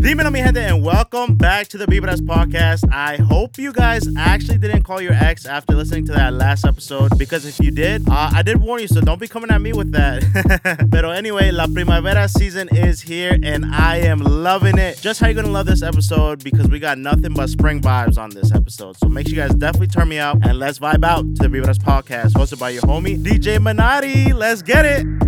Dímelo, 0.00 0.30
mi 0.30 0.40
gente, 0.40 0.60
and 0.60 0.84
welcome 0.84 1.34
back 1.34 1.66
to 1.66 1.76
the 1.76 1.84
Vibras 1.84 2.20
podcast. 2.20 2.88
I 2.92 3.16
hope 3.16 3.58
you 3.58 3.72
guys 3.72 4.06
actually 4.16 4.56
didn't 4.58 4.84
call 4.84 5.00
your 5.00 5.12
ex 5.12 5.44
after 5.44 5.74
listening 5.74 6.06
to 6.06 6.12
that 6.12 6.34
last 6.34 6.64
episode, 6.64 7.18
because 7.18 7.44
if 7.44 7.58
you 7.58 7.72
did, 7.72 8.08
uh, 8.08 8.30
I 8.32 8.42
did 8.42 8.60
warn 8.60 8.80
you, 8.80 8.86
so 8.86 9.00
don't 9.00 9.20
be 9.20 9.26
coming 9.26 9.50
at 9.50 9.60
me 9.60 9.72
with 9.72 9.90
that. 9.92 10.86
Pero 10.92 11.10
anyway, 11.10 11.50
La 11.50 11.66
Primavera 11.66 12.28
season 12.28 12.68
is 12.68 13.00
here, 13.00 13.36
and 13.42 13.66
I 13.66 13.96
am 13.96 14.20
loving 14.20 14.78
it. 14.78 14.98
Just 15.00 15.18
how 15.18 15.26
you're 15.26 15.34
gonna 15.34 15.52
love 15.52 15.66
this 15.66 15.82
episode, 15.82 16.44
because 16.44 16.68
we 16.68 16.78
got 16.78 16.96
nothing 16.96 17.34
but 17.34 17.48
spring 17.48 17.80
vibes 17.80 18.18
on 18.18 18.30
this 18.30 18.52
episode. 18.54 18.96
So 18.98 19.08
make 19.08 19.26
sure 19.26 19.34
you 19.34 19.42
guys 19.42 19.54
definitely 19.56 19.88
turn 19.88 20.08
me 20.08 20.18
out, 20.18 20.38
and 20.46 20.60
let's 20.60 20.78
vibe 20.78 21.04
out 21.04 21.24
to 21.36 21.48
the 21.48 21.58
Vibras 21.58 21.78
podcast, 21.78 22.34
hosted 22.34 22.60
by 22.60 22.70
your 22.70 22.82
homie, 22.82 23.18
DJ 23.18 23.58
Minari. 23.58 24.32
Let's 24.32 24.62
get 24.62 24.84
it. 24.84 25.27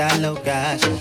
I 0.00 0.16
low 0.18 0.36
guy. 0.36 0.76
She 0.76 0.96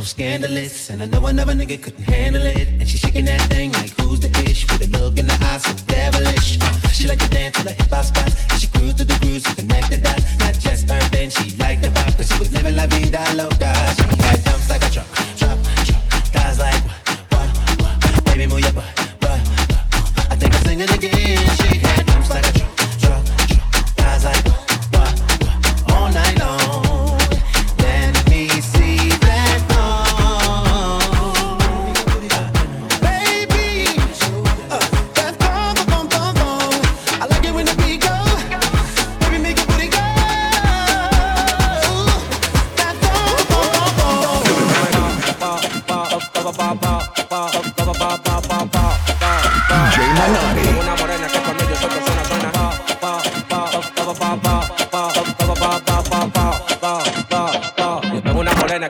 so 0.00 0.04
scandalous. 0.04 0.90
And 0.90 1.02
I 1.02 1.06
know 1.06 1.26
another 1.26 1.52
nigga 1.52 1.82
couldn't 1.82 2.04
handle 2.04 2.42
it. 2.42 2.68
And 2.68 2.88
she 2.88 2.98
shaking 2.98 3.26
that 3.26 3.42
thing 3.50 3.72
like 3.72 3.90
who's 4.00 4.20
the 4.20 4.28
bitch 4.28 4.70
With 4.70 4.88
a 4.88 4.98
look 4.98 5.18
in 5.18 5.26
the 5.26 5.38
eyes 5.42 5.62
so 5.64 5.74
devilish. 5.86 6.58
Uh, 6.60 6.88
she 6.88 7.06
like 7.06 7.18
to 7.18 7.28
dance 7.28 7.56
like 7.56 7.76
the 7.76 7.82
hip 7.82 7.92
hop 7.92 8.04
spots. 8.04 8.49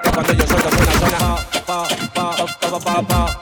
cuando 0.08 0.32
yo 0.32 0.46
suelto 0.46 0.68
una 0.68 0.92
zona. 0.92 1.36
Pa, 1.66 1.84
pa, 2.14 2.30
pa, 2.36 2.46
pa, 2.60 2.80
pa, 2.80 2.80
pa, 2.80 3.02
pa. 3.02 3.39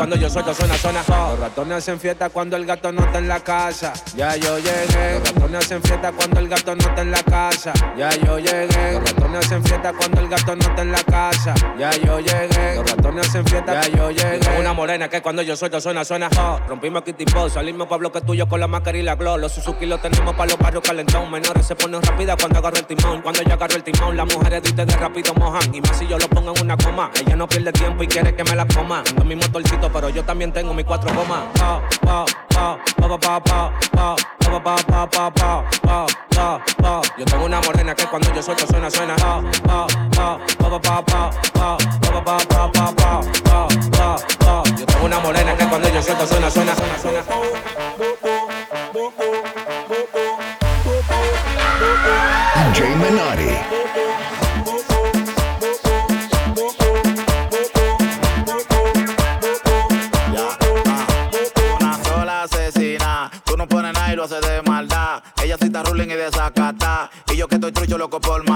Cuando 0.00 0.16
yo 0.16 0.30
suelto 0.30 0.54
suena, 0.54 0.78
suena. 0.78 1.02
Los 1.06 1.38
ratones 1.38 1.76
hacen 1.76 2.00
fiesta 2.00 2.30
cuando 2.30 2.56
el 2.56 2.64
gato 2.64 2.90
no 2.90 3.04
está 3.04 3.18
en 3.18 3.28
la 3.28 3.38
casa. 3.40 3.92
Ya 4.16 4.34
yo 4.34 4.56
llegué. 4.56 5.18
Los 5.18 5.34
ratones 5.34 5.64
hacen 5.66 5.82
fiesta 5.82 6.10
cuando 6.12 6.40
el 6.40 6.48
gato 6.48 6.74
no 6.74 6.88
está 6.88 7.02
en 7.02 7.10
la 7.10 7.22
casa. 7.22 7.72
Ya 7.98 8.08
yo 8.16 8.38
llegué. 8.38 8.92
Los 8.94 9.10
ratones 9.10 9.44
hacen 9.44 9.62
fiesta 9.62 9.92
cuando 9.92 10.20
el 10.22 10.28
gato 10.28 10.56
no 10.56 10.62
está 10.62 10.80
en 10.80 10.92
la 10.92 11.02
casa. 11.04 11.54
Ya 11.78 11.90
yo 11.98 12.18
llegué. 12.18 12.76
Los 12.76 12.90
ratones 12.90 13.28
hacen 13.28 13.44
fiesta. 13.44 13.74
Ya 13.74 13.88
yo 13.94 14.10
llegué. 14.10 14.58
Una 14.58 14.72
morena 14.72 15.10
que 15.10 15.20
cuando 15.20 15.42
yo 15.42 15.54
suelto 15.54 15.78
suena, 15.82 16.02
suena. 16.02 16.30
Oh, 16.38 16.58
rompimos 16.66 17.02
Kitty 17.02 17.26
Pop, 17.26 17.50
salimos 17.50 17.86
pa' 17.86 17.98
bloque 17.98 18.22
tuyo 18.22 18.48
con 18.48 18.58
la 18.58 18.68
máscara 18.68 18.96
y 18.96 19.02
la 19.02 19.16
glow. 19.16 19.36
Los 19.36 19.52
Suzuki 19.52 19.84
los 19.84 20.00
tenemos 20.00 20.34
pa' 20.34 20.46
los 20.46 20.56
barrios 20.56 20.82
calentón. 20.82 21.30
Menores 21.30 21.66
se 21.66 21.74
ponen 21.74 22.00
rápida 22.00 22.36
cuando 22.38 22.58
agarro 22.58 22.78
el 22.78 22.86
timón. 22.86 23.20
Cuando 23.20 23.42
yo 23.42 23.52
agarro 23.52 23.76
el 23.76 23.82
timón, 23.82 24.16
las 24.16 24.34
mujeres 24.34 24.62
de 24.74 24.84
rápido 24.86 25.34
mojan. 25.34 25.74
Y 25.74 25.82
más 25.82 25.98
si 25.98 26.06
yo 26.06 26.18
lo 26.18 26.26
pongo 26.30 26.54
en 26.56 26.62
una 26.62 26.78
coma. 26.78 27.10
Ella 27.20 27.36
no 27.36 27.46
pierde 27.46 27.70
tiempo 27.72 28.02
y 28.02 28.06
quiere 28.06 28.34
que 28.34 28.44
me 28.44 28.56
la 28.56 28.66
coma. 28.66 29.02
Ando 29.06 29.24
mi 29.26 29.36
motorcito, 29.36 29.89
pero 29.92 30.08
yo 30.08 30.24
también 30.24 30.52
tengo 30.52 30.72
mis 30.74 30.84
cuatro 30.84 31.12
gomas. 31.14 31.42
Pa, 31.58 31.80
pa, 32.00 32.24
pa, 32.48 32.78
pa, 33.18 33.18
pa, 33.18 34.16
pa, 35.08 35.30
pa, 35.30 35.30
pa. 35.30 37.02
Yo 37.18 37.24
tengo 37.24 37.44
una 37.44 37.60
morena 37.60 37.94
que 37.94 38.06
cuando 38.06 38.32
yo 38.34 38.42
suelto 38.42 38.66
suena, 38.66 38.90
suena. 38.90 39.16
Pa, 39.16 39.42
pa, 39.62 39.86
pa. 40.12 40.38
Yo 44.78 44.86
tengo 44.86 45.06
una 45.06 45.20
morena 45.20 45.56
que 45.56 45.64
cuando 45.66 45.88
yo 45.88 46.02
suelto 46.02 46.26
suena, 46.26 46.50
suena, 46.50 46.74
suena, 46.74 46.98
suena. 46.98 47.24
yo 67.90 67.98
loco 67.98 68.20
por 68.20 68.49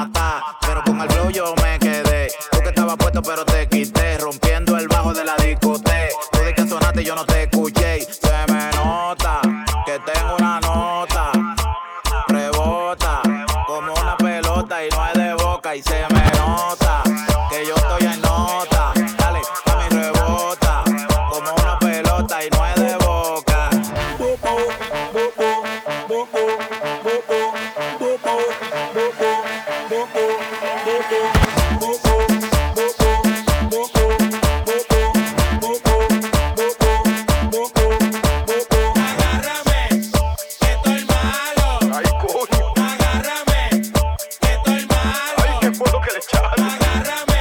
puedo 45.75 46.01
que 46.01 46.13
le 46.13 46.19
echar. 46.19 47.34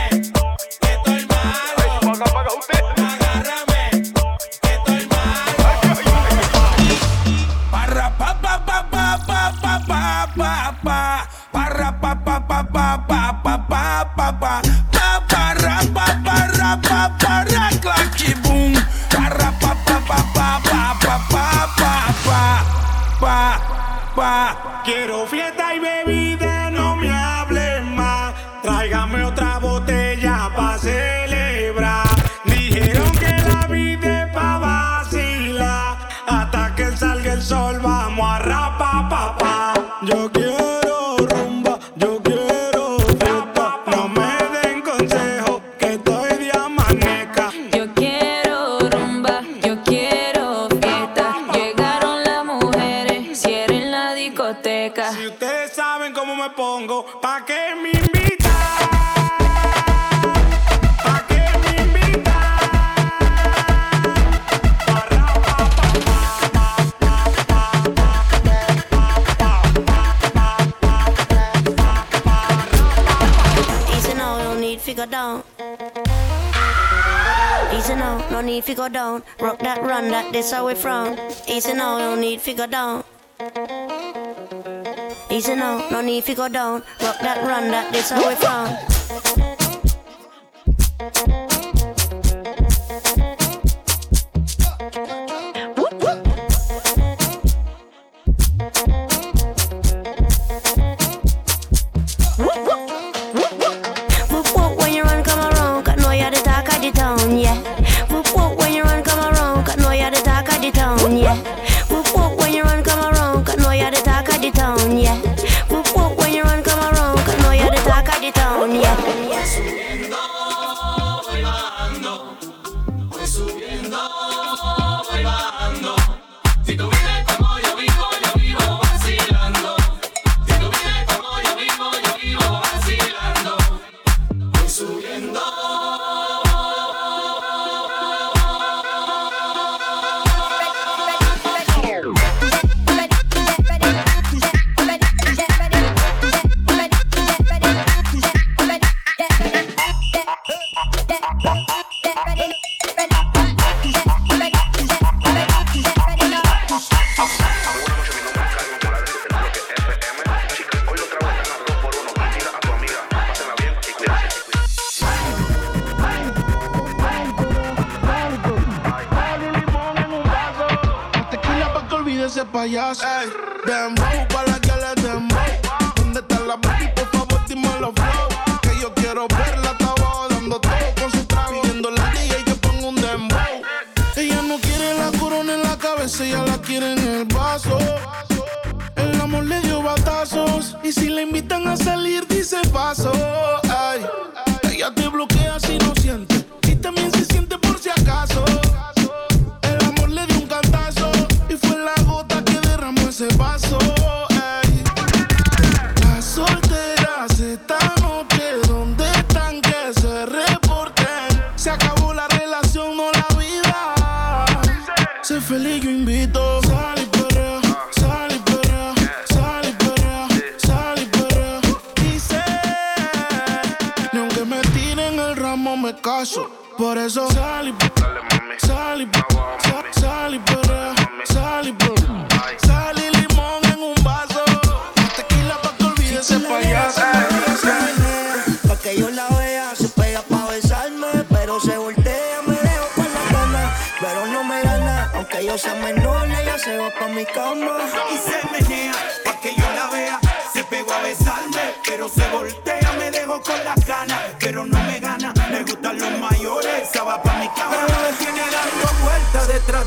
Need 78.53 78.63
figure 78.63 78.89
down. 78.89 79.23
Rock 79.39 79.59
that 79.59 79.81
run, 79.81 80.09
that 80.09 80.31
this 80.31 80.51
how 80.51 80.67
we 80.67 80.75
from. 80.75 81.17
Easy 81.47 81.73
now, 81.73 81.97
no 81.97 82.15
need 82.15 82.39
figure 82.39 82.67
down. 82.67 83.03
Easy 85.31 85.55
now, 85.55 85.89
no 85.89 86.01
need 86.01 86.23
figure 86.23 86.49
down. 86.49 86.83
Rock 87.01 87.17
that 87.21 87.41
run, 87.47 87.71
that 87.71 87.91
this 87.91 88.11
how 88.11 88.27
we 88.29 88.35
from. 88.35 89.52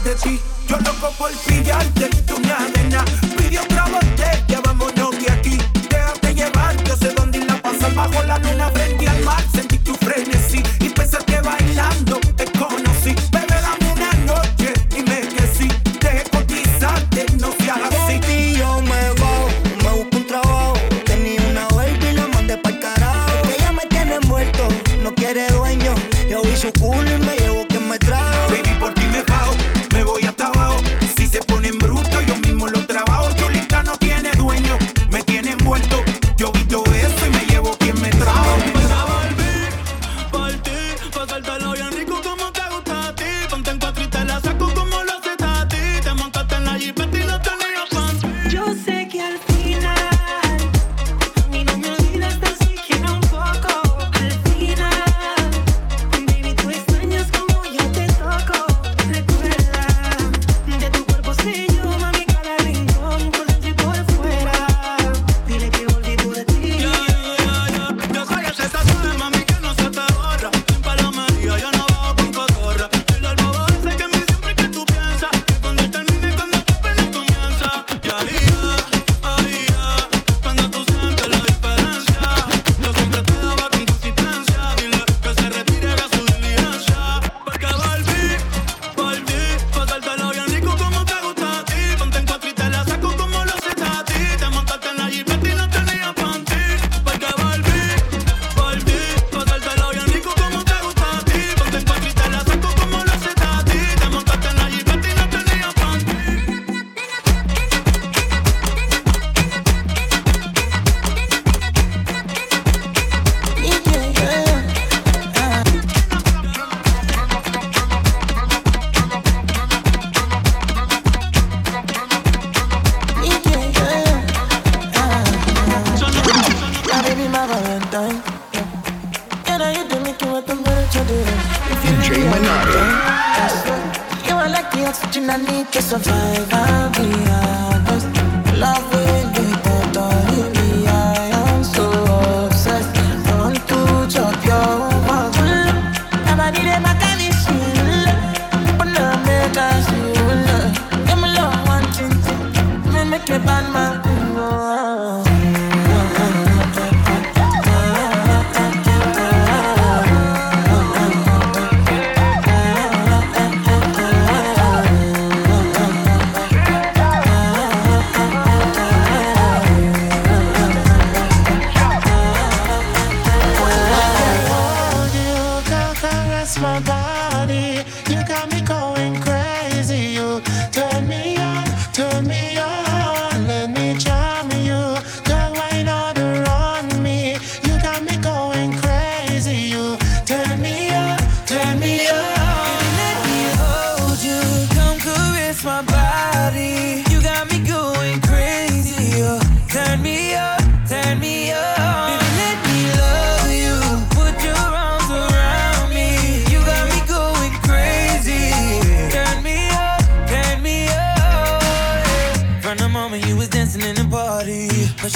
De 0.07 0.15
ti. 0.15 0.41
Yo 0.69 0.77
loco 0.79 1.11
por 1.19 1.31
pillarte, 1.47 2.26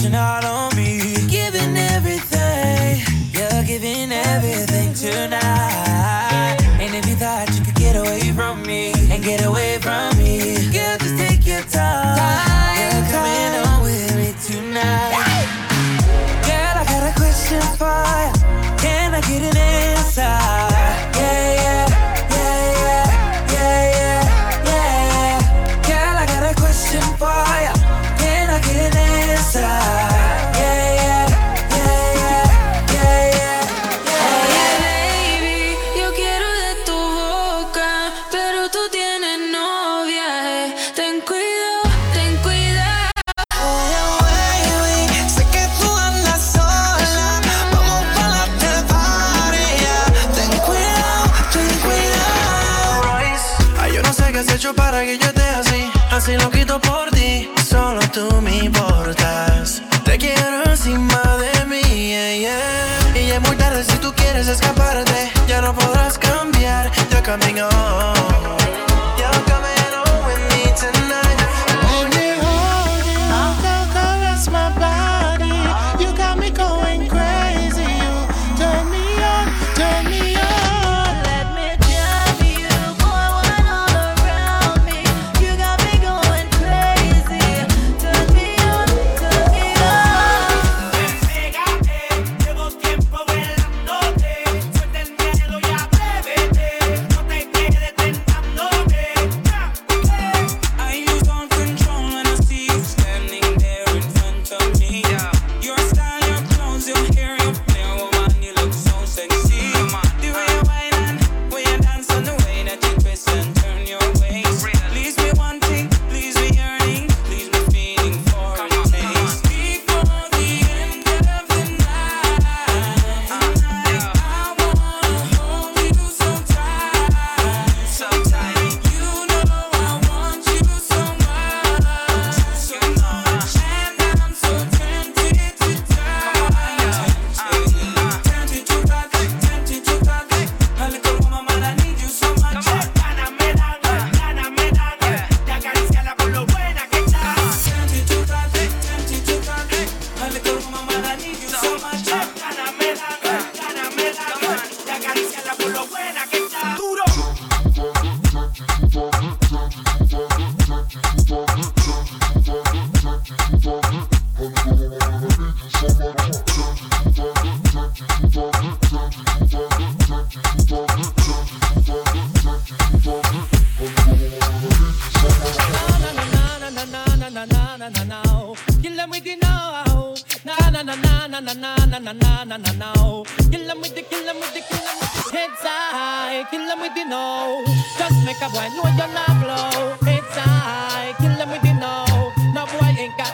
party, 0.00 0.10
pushing 0.10 0.14
escaparte. 64.50 65.32
Ya 65.46 65.60
no 65.60 65.74
podrás 65.74 66.18
cambiar, 66.18 66.90
ya 67.10 67.22
camino. 67.22 67.68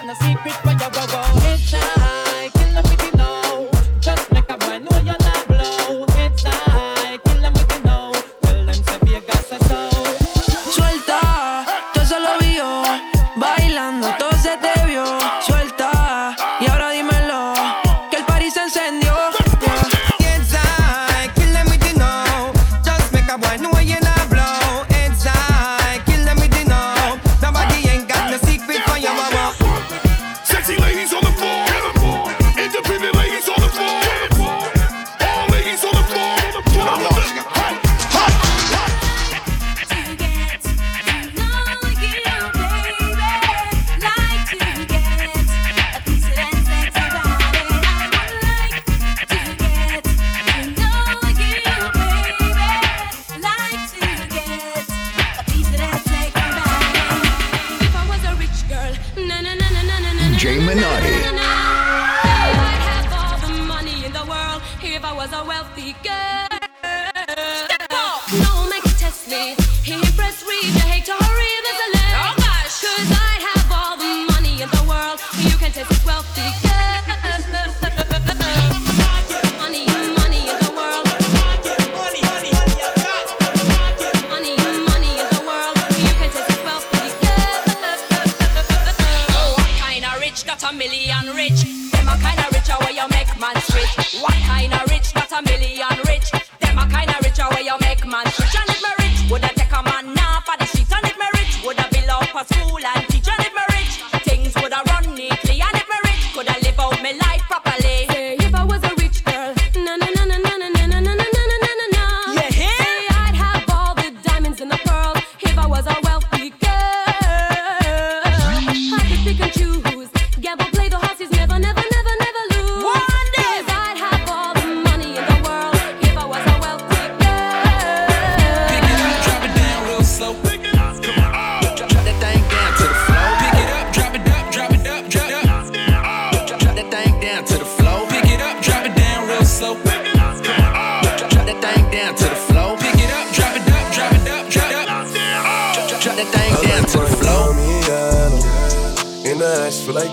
No 0.07 0.14
secret 0.14 0.76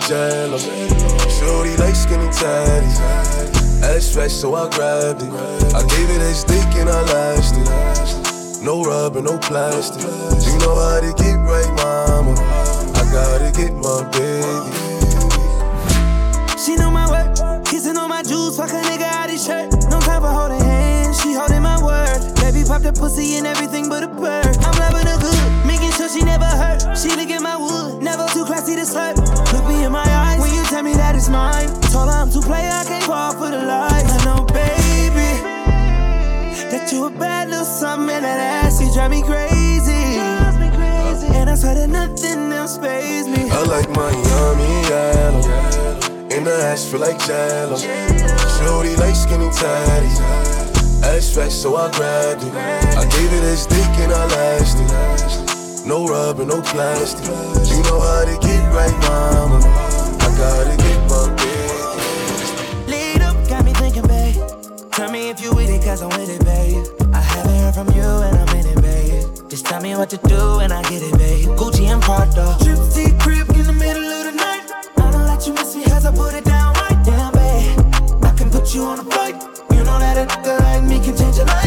jello. 0.08 0.58
Shorty 0.58 1.76
like 1.78 1.96
skinny 1.96 2.28
tatties. 2.28 3.00
Ass 3.84 4.34
so 4.34 4.56
I 4.56 4.70
grabbed 4.70 5.22
it. 5.22 5.32
I 5.74 5.82
gave 5.88 6.10
it 6.10 6.22
a 6.22 6.34
stick 6.34 6.76
and 6.76 6.90
I 6.90 7.02
lashed 7.14 7.56
it. 7.58 8.64
No 8.64 8.84
rubber, 8.84 9.22
no 9.22 9.38
plastic. 9.40 10.02
You 10.02 10.58
know 10.60 10.76
how 10.76 11.00
to 11.02 11.14
get 11.22 11.36
right, 11.36 11.72
mama. 11.76 12.34
I 12.96 13.04
gotta 13.12 13.52
get 13.52 13.74
my 13.74 14.08
baby. 14.12 14.94
She 16.58 16.76
know 16.76 16.90
my 16.90 17.10
work, 17.10 17.66
kissing 17.66 17.98
on 17.98 18.10
my 18.10 18.24
juice, 18.24 18.56
fuck 18.56 18.70
a 18.70 18.82
nigga 18.88 19.04
out 19.04 19.30
his 19.30 19.46
shirt. 19.46 19.70
No 19.90 20.00
time 20.00 20.22
for 20.22 20.30
holding 20.32 20.62
hands, 20.62 21.22
she 21.22 21.34
holding 21.34 21.62
my 21.62 21.82
word. 21.84 22.20
Baby 22.36 22.64
pop 22.66 22.82
the 22.82 22.94
pussy 22.94 23.36
and 23.36 23.46
everything 23.46 23.90
but 23.90 24.04
a 24.04 24.08
bird. 24.08 24.56
I'm 24.64 24.80
loving 24.80 25.08
her 25.08 25.20
good, 25.20 25.68
making 25.68 25.92
sure 25.92 26.08
she 26.08 26.24
never 26.24 26.46
hurt. 26.46 26.98
She 26.98 27.10
at 27.10 27.42
my 27.42 27.58
wood, 27.58 28.02
never 28.02 28.28
too 28.32 28.46
classy 28.46 28.76
to 28.76 28.84
slurp. 28.84 29.23
Tell 30.74 30.82
me 30.82 30.94
that 30.94 31.14
it's 31.16 31.30
mine. 31.30 31.70
Told 31.94 32.10
her 32.10 32.18
I'm 32.18 32.32
too 32.32 32.42
play, 32.42 32.66
I 32.66 32.84
can't 32.84 33.04
fall 33.04 33.34
for 33.34 33.52
the 33.52 33.62
lies. 33.62 34.10
I 34.10 34.18
know, 34.26 34.42
baby, 34.50 35.32
that 36.72 36.90
you 36.92 37.06
a 37.06 37.12
bad 37.12 37.50
little 37.50 37.64
something 37.64 38.10
and 38.10 38.26
that 38.26 38.40
ass, 38.66 38.82
you 38.82 38.92
drive 38.92 39.12
me 39.12 39.22
crazy. 39.22 40.18
And 41.38 41.48
I 41.48 41.54
swear 41.54 41.76
that 41.76 41.90
nothing 41.90 42.52
else 42.52 42.80
pays 42.80 43.28
me. 43.28 43.52
I 43.52 43.62
like 43.70 43.88
Miami 43.94 44.66
yellow. 44.90 45.46
In 46.34 46.44
the 46.44 46.58
ass 46.66 46.90
feel 46.90 47.02
like 47.02 47.20
jello. 47.20 47.78
Shorty 48.58 48.96
like 48.96 49.16
skinny 49.16 49.54
tatties. 49.54 50.18
Ass 51.04 51.36
fat, 51.36 51.52
so 51.52 51.76
I 51.76 51.92
grabbed 51.92 52.42
it. 52.42 52.54
I 52.98 53.06
gave 53.14 53.32
it 53.32 53.44
a 53.44 53.56
stick 53.56 53.94
and 54.02 54.12
I 54.12 54.26
lasted. 54.26 55.86
No 55.86 56.08
rubber, 56.08 56.46
no 56.46 56.64
plastic. 56.64 57.26
You 57.70 57.84
know 57.84 58.00
how 58.02 58.26
to 58.26 58.36
get 58.42 58.64
right, 58.74 58.98
mama. 59.06 59.83
I 60.44 60.46
gotta 60.46 60.76
get 60.76 61.00
baby. 61.08 62.92
Laid 62.92 63.22
up, 63.22 63.36
got 63.48 63.64
me 63.64 63.72
thinking, 63.74 64.08
babe. 64.08 64.36
Tell 64.92 65.10
me 65.10 65.30
if 65.30 65.42
you 65.42 65.56
with 65.56 65.70
it, 65.70 65.82
cause 65.84 66.02
I'm 66.02 66.10
with 66.10 66.30
it, 66.30 66.44
babe. 66.44 66.86
I 67.14 67.22
haven't 67.22 67.56
heard 67.56 67.76
from 67.76 67.88
you 67.96 68.04
and 68.04 68.38
I'm 68.38 68.56
in 68.58 68.68
it, 68.68 68.82
babe. 68.82 69.24
Just 69.50 69.66
tell 69.66 69.82
me 69.82 69.96
what 69.96 70.10
to 70.10 70.18
do 70.18 70.60
and 70.60 70.74
I 70.74 70.82
get 70.84 71.02
it, 71.02 71.18
babe. 71.18 71.48
Gucci 71.56 71.88
and 71.88 72.02
Prada. 72.02 72.58
Trip 72.62 72.78
crib 73.20 73.50
in 73.52 73.68
the 73.68 73.74
middle 73.74 74.04
of 74.04 74.26
the 74.26 74.34
night. 74.34 74.70
I 74.98 75.12
don't 75.12 75.26
let 75.32 75.48
you 75.48 75.54
miss 75.54 75.76
me 75.78 75.86
cause 75.86 76.06
I 76.06 76.12
put 76.12 76.34
it 76.34 76.44
down 76.44 76.74
right 76.76 77.06
down, 77.06 77.32
babe. 77.34 77.80
I 78.26 78.34
can 78.36 78.50
put 78.50 78.76
you 78.76 78.84
on 78.84 79.00
a 79.00 79.04
flight. 79.04 79.36
You 79.72 79.84
know 79.88 79.98
that 79.98 80.18
a 80.18 80.26
nigga 80.28 80.60
like 80.60 80.84
me 80.84 81.00
can 81.00 81.16
change 81.16 81.38
your 81.38 81.46
life, 81.46 81.63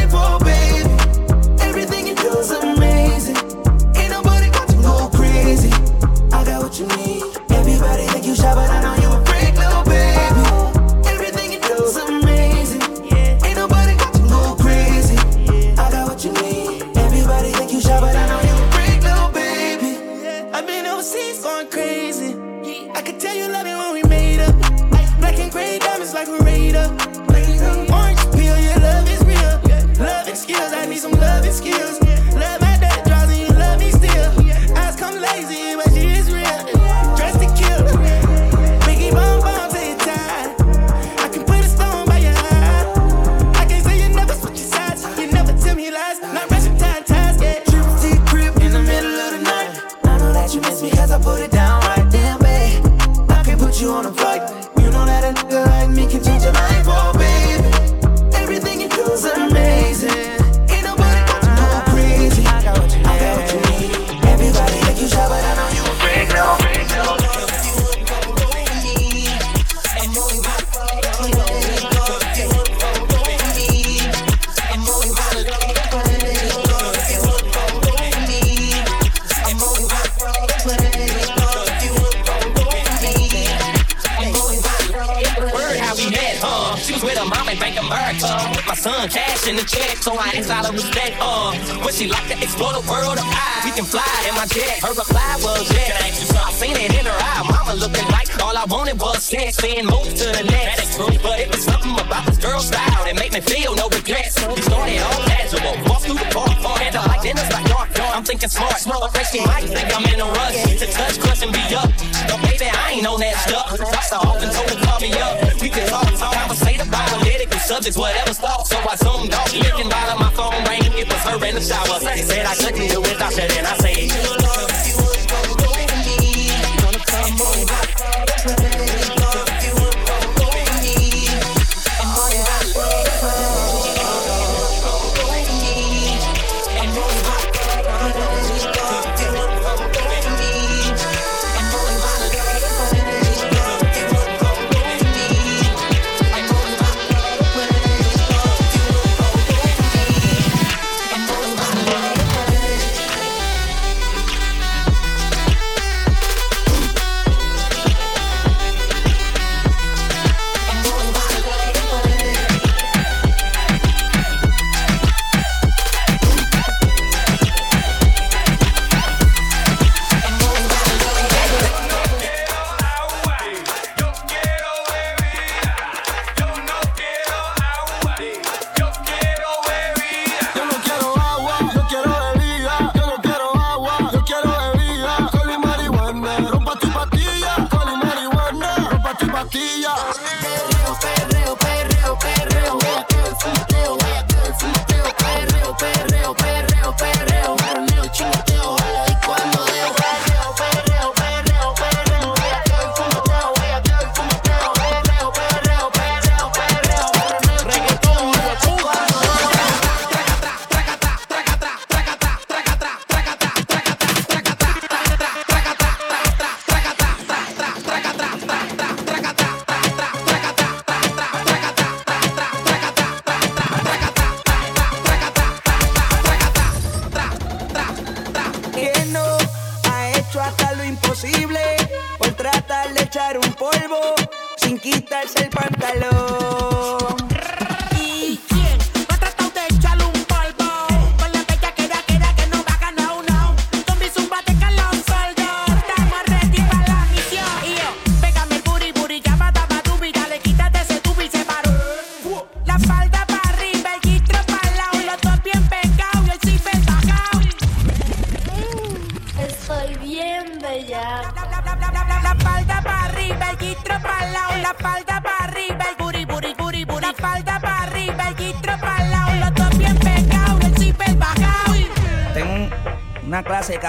me 103.36 103.42
feel 103.42 103.74
no 103.74 103.88
regrets. 103.88 104.34
We 104.48 104.60
started 104.62 105.00
all 105.04 105.20
casual. 105.28 105.76
Walk 105.84 106.00
through 106.02 106.16
the 106.16 106.28
park. 106.32 106.80
Had 106.80 106.92
to 106.92 107.02
like 107.04 107.22
dinners 107.22 107.50
like 107.52 107.66
dark. 107.68 107.88
I'm 108.14 108.24
thinking 108.24 108.48
smart, 108.48 108.78
smart. 108.78 109.12
She 109.30 109.44
might 109.44 109.68
think 109.68 109.88
I'm 109.92 110.04
in 110.08 110.20
a 110.20 110.24
rush 110.24 110.56
to 110.80 110.86
touch, 110.86 111.20
crush, 111.20 111.42
and 111.42 111.52
be 111.52 111.60
up. 111.74 111.90
But 112.28 112.40
baby, 112.42 112.68
I 112.72 112.96
ain't 112.96 113.06
on 113.06 113.20
that 113.20 113.36
stuff. 113.44 113.76
Doctor 113.76 114.16
often 114.16 114.48
told 114.50 114.70
her 114.70 114.80
call 114.84 115.00
me 115.00 115.12
up. 115.12 115.60
We 115.60 115.68
can 115.68 115.88
talk, 115.88 116.08
talk, 116.16 116.32
conversate 116.32 116.80
about 116.80 117.08
political 117.20 117.60
subjects, 117.60 117.98
whatever's 117.98 118.38
thought. 118.38 118.66
So 118.66 118.78
I 118.78 118.96
zoomed 118.96 119.34
off, 119.34 119.52
looking 119.52 119.88
by 119.88 120.16
my 120.18 120.30
phone 120.32 120.64
rang. 120.64 120.84
It 120.96 121.06
was 121.08 121.22
her 121.28 121.36
in 121.44 121.54
the 121.56 121.60
shower. 121.60 122.00
They 122.00 122.22
said 122.22 122.46
I 122.46 122.54
couldn't 122.54 122.88
do 122.88 123.02
it, 123.04 123.20
I 123.20 123.30
said, 123.30 123.52
and 123.52 123.66
I 123.66 123.76
said. 123.76 124.65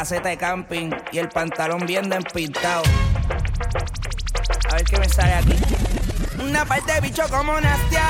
caseta 0.08 0.30
de 0.30 0.38
camping 0.38 0.90
y 1.12 1.18
el 1.18 1.28
pantalón 1.28 1.86
bien 1.86 2.10
despintado. 2.10 2.82
A 4.72 4.76
ver 4.76 4.86
qué 4.86 4.98
me 5.00 5.10
sale 5.10 5.34
aquí. 5.34 5.54
Una 6.40 6.64
parte 6.64 6.94
de 6.94 7.02
bicho 7.02 7.24
como 7.30 7.60
Nastia. 7.60 8.06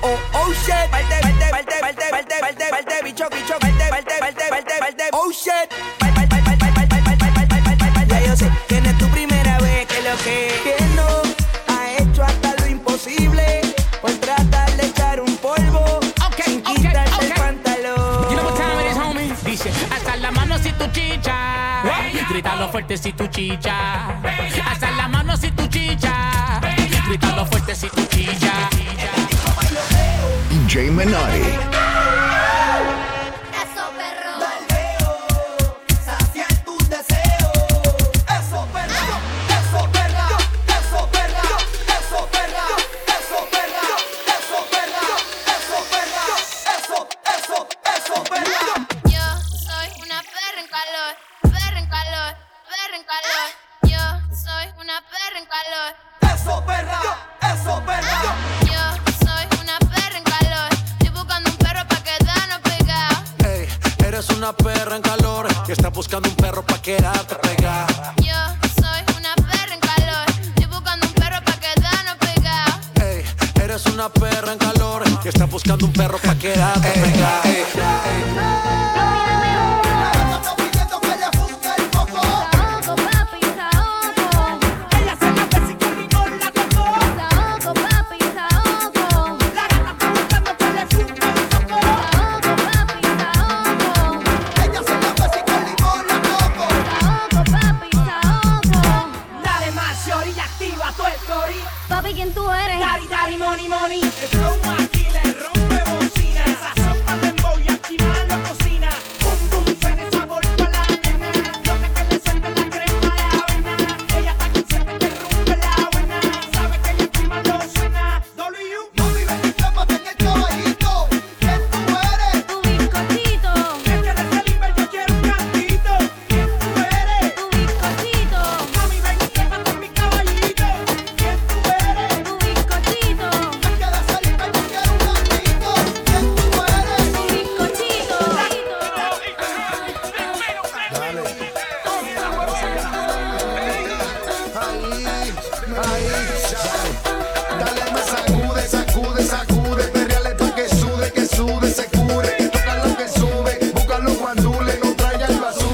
Oh, 0.00 0.16
oh 0.32 0.52
shit. 0.54 0.90
Parte, 0.90 1.20
parte, 1.20 1.50
parte, 1.50 1.74
parte, 1.82 2.02
parte, 2.10 2.34
parte, 2.40 2.64
parte, 2.70 2.94
bicho, 3.04 3.28
bicho, 3.28 3.58
parte, 3.58 3.84
parte, 3.90 4.14
parte, 4.18 4.44
parte, 4.48 4.74
parte, 4.78 5.04
oh 5.12 5.30
shit. 5.30 5.52
Ya 8.08 8.20
yo 8.24 8.34
sé 8.34 8.50
que 8.66 8.78
es 8.78 8.98
tu 8.98 9.06
primera 9.08 9.58
vez 9.58 9.86
que 9.86 10.00
lo 10.00 10.16
que. 10.24 10.87
Grítalo 22.28 22.68
fuerte 22.68 22.96
si 22.96 23.12
tu 23.12 23.26
chicha. 23.28 24.20
Hasta 24.64 24.90
la 24.90 25.08
mano 25.08 25.36
si 25.36 25.50
tu 25.52 25.66
chicha. 25.68 26.60
Grítalo 27.06 27.46
fuerte 27.46 27.74
si 27.74 27.88
tu 27.88 28.06
chicha. 28.06 28.68
DJ 30.50 30.90
Menotti. 30.90 31.87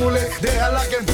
mule, 0.05 0.21
déjala 0.41 0.81
que 0.87 1.14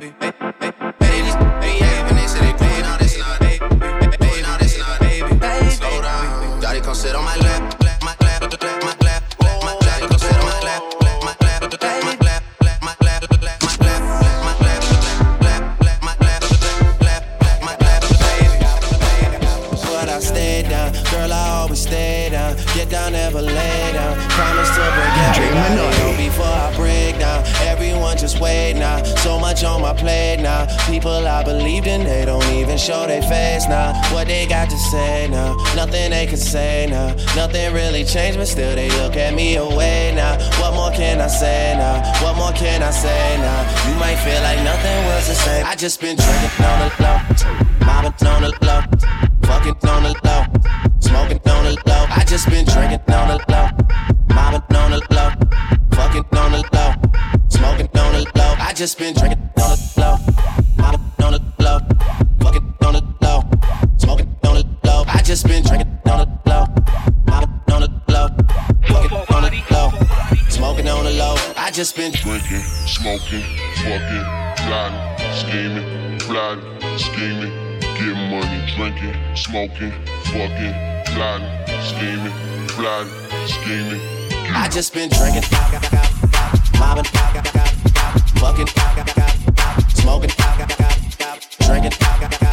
baby. 0.00 0.45
just 45.86 46.00
been. 46.00 46.35
just 71.76 71.94
been 71.94 72.10
drinking, 72.10 72.62
smoking, 72.86 73.42
fucking, 73.84 74.24
plotting, 74.64 74.98
scheming, 75.34 76.18
plotting, 76.20 76.64
scheming, 76.96 77.52
getting 77.80 78.30
money, 78.30 78.64
drinking, 78.74 79.14
smoking, 79.36 79.92
fucking, 80.24 80.72
plotting, 81.04 81.66
scheming, 81.84 82.32
plotting, 82.68 83.12
scheming. 83.46 84.00
I 84.56 84.70
just 84.72 84.94
been 84.94 85.10
drinking, 85.10 85.42
mobbing, 86.80 87.04
fucking, 88.40 88.68
smoking, 89.98 90.30
drinking. 91.60 92.45